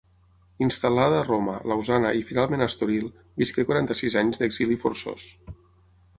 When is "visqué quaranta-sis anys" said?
3.43-4.43